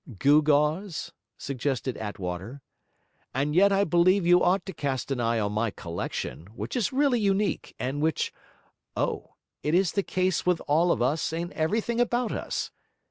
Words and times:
'Gewgaws?' 0.17 1.11
suggested 1.37 1.95
Attwater. 1.95 2.61
'And 3.35 3.53
yet 3.53 3.71
I 3.71 3.83
believe 3.83 4.25
you 4.25 4.41
ought 4.43 4.65
to 4.65 4.73
cast 4.73 5.11
an 5.11 5.19
eye 5.19 5.37
on 5.39 5.51
my 5.51 5.69
collection, 5.69 6.47
which 6.55 6.75
is 6.75 6.91
really 6.91 7.19
unique, 7.19 7.75
and 7.77 8.01
which 8.01 8.33
oh! 8.97 9.35
it 9.61 9.75
is 9.75 9.91
the 9.91 10.01
case 10.01 10.43
with 10.43 10.59
all 10.67 10.91
of 10.91 11.03
us 11.03 11.31
and 11.31 11.51
everything 11.53 12.01
about 12.01 12.31
us! 12.31 12.71